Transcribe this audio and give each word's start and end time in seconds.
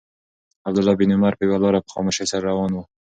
عبدالله 0.67 0.95
بن 0.99 1.09
عمر 1.15 1.31
پر 1.37 1.43
یوه 1.47 1.59
لاره 1.63 1.79
په 1.81 1.89
خاموشۍ 1.93 2.25
سره 2.31 2.45
روان 2.49 2.71
و. 2.73 2.79